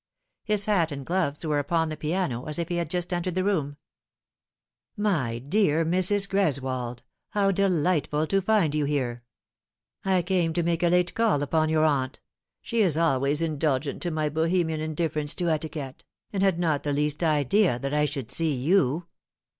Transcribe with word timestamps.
His 0.43 0.65
hat 0.65 0.91
and 0.91 1.05
gloves 1.05 1.45
were 1.45 1.59
upon 1.59 1.89
the 1.89 1.95
piano, 1.95 2.45
as 2.45 2.57
if 2.57 2.69
he 2.69 2.77
had 2.77 2.89
just 2.89 3.13
entered 3.13 3.35
the 3.35 3.43
room." 3.43 3.77
My 4.97 5.37
dear 5.37 5.85
Mrs. 5.85 6.27
Greswold, 6.27 7.03
how 7.29 7.51
delightful 7.51 8.25
to 8.25 8.41
find 8.41 8.73
you 8.73 8.85
here 8.85 9.21
1 10.01 10.15
I 10.15 10.21
came 10.23 10.53
to 10.53 10.63
make 10.63 10.81
a 10.81 10.87
late 10.89 11.13
call 11.13 11.43
upon 11.43 11.69
your 11.69 11.85
aunt 11.85 12.19
she 12.63 12.81
is 12.81 12.97
always 12.97 13.41
indul 13.43 13.79
gent 13.79 14.01
to 14.01 14.09
my 14.09 14.27
Bohemian 14.27 14.79
indifference 14.79 15.35
to 15.35 15.49
etiquette 15.51 16.03
and 16.33 16.41
had 16.41 16.57
not 16.57 16.81
the 16.81 16.93
least 16.93 17.23
idea 17.23 17.77
that 17.77 17.93
I 17.93 18.05
should 18.05 18.31
see 18.31 18.55
you." 18.55 19.05